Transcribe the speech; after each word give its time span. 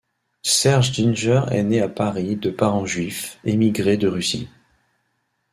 Serge 0.41 0.93
Ginger 0.93 1.41
est 1.51 1.61
né 1.61 1.79
à 1.79 1.87
Paris 1.87 2.35
de 2.35 2.49
parents 2.49 2.87
juifs, 2.87 3.37
émigrés 3.43 3.97
de 3.97 4.07
Russie. 4.07 4.49